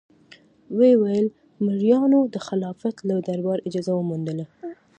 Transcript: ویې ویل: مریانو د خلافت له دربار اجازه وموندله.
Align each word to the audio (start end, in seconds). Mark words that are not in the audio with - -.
ویې 0.77 0.93
ویل: 1.01 1.27
مریانو 1.65 2.19
د 2.33 2.35
خلافت 2.47 2.95
له 3.09 3.15
دربار 3.27 3.57
اجازه 3.67 3.93
وموندله. 3.95 4.45